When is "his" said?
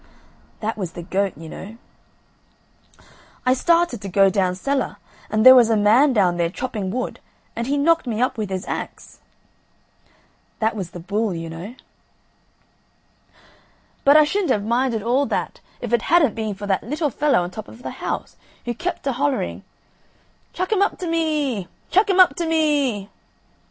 8.49-8.65